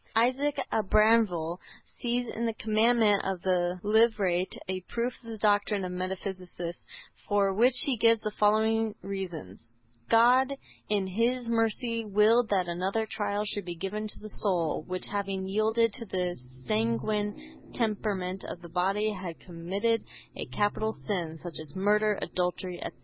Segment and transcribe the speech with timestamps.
[0.15, 5.91] Isaac Abravanel sees in the commandment of the Levirate a proof of the doctrine of
[5.91, 6.73] metempsychosis
[7.27, 9.67] for which he gives the following reasons:
[10.09, 10.57] (1) God
[10.89, 15.47] in His mercy willed that another trial should be given to the soul, which having
[15.47, 20.03] yielded to the sanguine temperament of the body had committed
[20.35, 22.99] a capital sin, such as murder, adultery, etc.